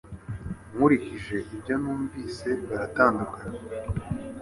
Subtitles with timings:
[0.73, 3.61] Nkurikije ibyo numvise baratandukanye